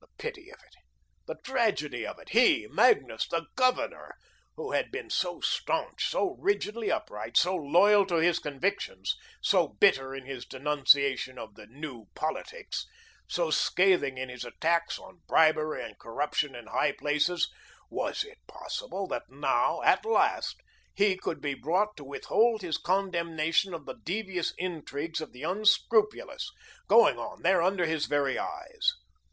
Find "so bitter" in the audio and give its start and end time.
9.42-10.14